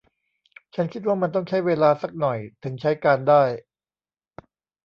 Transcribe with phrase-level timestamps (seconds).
[0.75, 3.43] ฉันคิดว่ามันต้องใช้เวลาซักหน่อยถึงใช้การได้